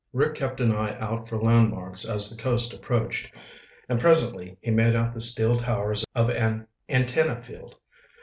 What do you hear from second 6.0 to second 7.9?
of an antenna field.